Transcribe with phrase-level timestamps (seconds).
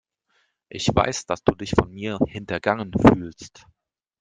[0.69, 3.67] Ich weiß, dass du dich von mir hintergangen fühlst.